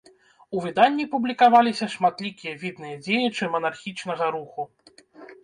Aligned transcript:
У 0.55 0.61
выданні 0.63 1.03
публікаваліся 1.11 1.89
шматлікія 1.97 2.53
відныя 2.65 2.95
дзеячы 3.05 3.43
манархічнага 3.59 4.33
руху. 4.39 4.61